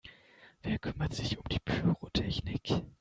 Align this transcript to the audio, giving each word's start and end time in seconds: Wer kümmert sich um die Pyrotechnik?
Wer 0.63 0.79
kümmert 0.79 1.13
sich 1.13 1.37
um 1.37 1.43
die 1.51 1.59
Pyrotechnik? 1.59 2.71